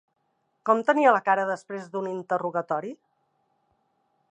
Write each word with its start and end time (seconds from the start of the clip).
Com 0.69 0.79
tenia 0.87 1.11
la 1.17 1.21
cara 1.27 1.43
després 1.51 1.85
d'un 1.93 2.09
interrogatori? 2.13 2.93